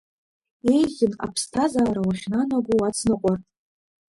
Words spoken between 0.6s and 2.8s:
Еиӷьын аԥсҭазаара уахьнанаго